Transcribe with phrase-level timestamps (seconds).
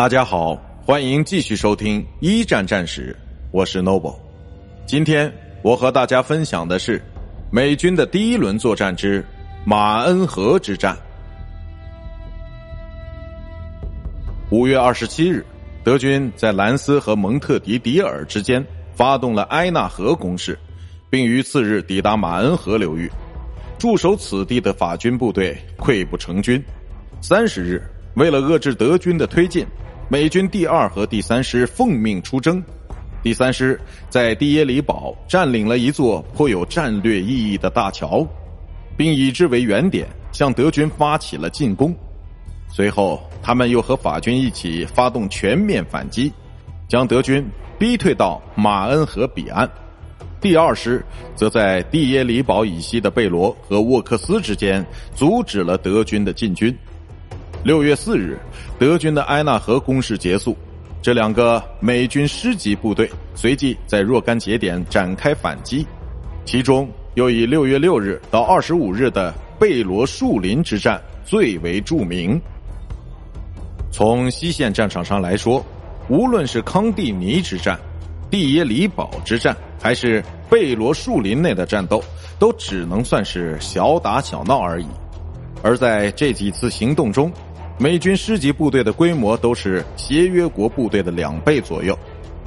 [0.00, 3.14] 大家好，欢迎继续收听一战战史，
[3.50, 4.16] 我是 Noble。
[4.86, 5.30] 今天
[5.60, 7.02] 我和大家分享的是
[7.52, 9.22] 美军的第一轮作战之
[9.62, 10.96] 马恩河之战。
[14.48, 15.44] 五月二十七日，
[15.84, 18.64] 德军在兰斯和蒙特迪迪尔之间
[18.94, 20.58] 发动了埃纳河攻势，
[21.10, 23.06] 并于次日抵达马恩河流域。
[23.78, 26.58] 驻守此地的法军部队溃不成军。
[27.20, 27.82] 三十日，
[28.14, 29.66] 为了遏制德军的推进。
[30.12, 32.60] 美军第二和第三师奉命出征，
[33.22, 38.26] 第三师在蒂耶里堡占领了一座颇有战略意义的大桥，
[38.96, 41.94] 并以之为原点向德军发起了进攻。
[42.68, 46.32] 随后，他们又和法军一起发动全面反击，
[46.88, 47.46] 将德军
[47.78, 49.70] 逼退到马恩河彼岸。
[50.40, 51.04] 第二师
[51.36, 56.76] 则在蒂耶里堡以西的贝罗和沃克斯之间阻止了德军的进军。
[57.62, 58.38] 六月四日，
[58.78, 60.56] 德军的埃纳河攻势结束，
[61.02, 65.86] 这两个美军师级部队随即在若干节点展开反击，
[66.46, 72.40] 其中又以六月六日到二十五日的贝罗树林之战最为著名。
[73.92, 75.62] 从西线战场上来说，
[76.08, 77.78] 无论是康蒂尼之战、
[78.30, 82.02] 蒂耶里堡之战，还是贝罗树林内的战斗，
[82.38, 84.86] 都只能算是小打小闹而已。
[85.62, 87.30] 而在这几次行动中，
[87.80, 91.98] 美军师级部队的规模都是协约国部队的两倍左右，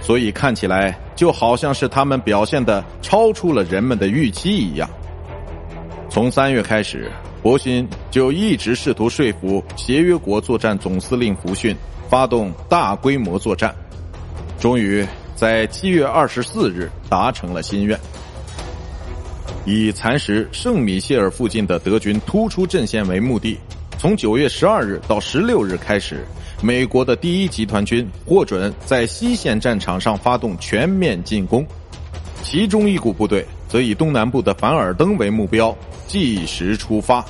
[0.00, 4.88] 所以看起来就好像是他们表现的超出了人们的预期一样。
[6.08, 7.10] 从三月开始，
[7.42, 11.76] 博辛就一直试图说服协约国作战总司令福逊
[12.08, 13.74] 发动大规模作战，
[14.60, 17.98] 终于在七月二十四日达成了心愿。
[19.64, 23.58] 以蚕食圣米歇尔附近的德军突出阵线为目的。
[23.98, 26.26] 从九月十二日到十六日开始，
[26.62, 31.66] 美国的第一集团军获准在西线战场上发动全面进攻，
[32.42, 35.74] 其中一股部队则以东南部的凡尔登为目标，
[36.06, 37.24] 计时出发。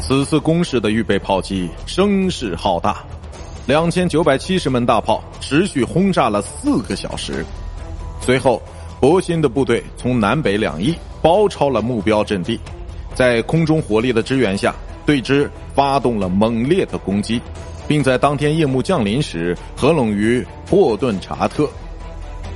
[0.00, 3.04] 此次攻势的预备炮击声势浩大，
[3.64, 7.46] 两千九百七十门大炮持续轰炸了四个小时，
[8.20, 8.60] 随后，
[9.00, 10.92] 博新的部队从南北两翼
[11.22, 12.58] 包抄了目标阵地。
[13.16, 14.74] 在空中火力的支援下，
[15.06, 17.40] 对之发动了猛烈的攻击，
[17.88, 21.66] 并在当天夜幕降临时合拢于霍顿查特。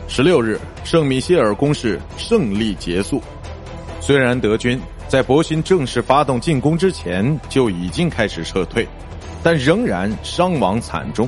[0.06, 3.22] 十六日，圣米歇尔攻势胜利结束。
[4.02, 4.78] 虽然德军
[5.08, 8.86] 在博辛正式发动进攻之前就已经开始撤退，
[9.42, 11.26] 但仍然伤亡惨重。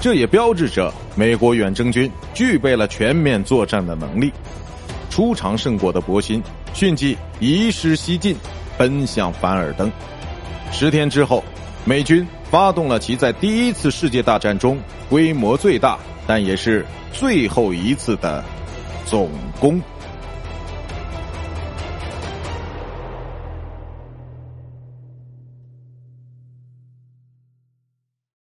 [0.00, 4.32] 这也标志着美国远征军具备了全面作战的能力。
[5.10, 8.34] 初尝胜果的博辛迅即移师西进。
[8.76, 9.90] 奔向凡尔登。
[10.70, 11.42] 十天之后，
[11.84, 14.78] 美军发动了其在第一次世界大战中
[15.08, 18.42] 规模最大，但也是最后一次的
[19.04, 19.80] 总攻。